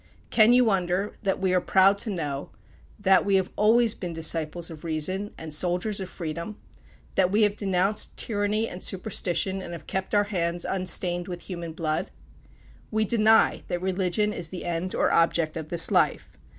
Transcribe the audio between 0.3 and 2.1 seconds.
Can you wonder that we are proud to